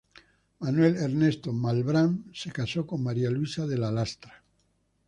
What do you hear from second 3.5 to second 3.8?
de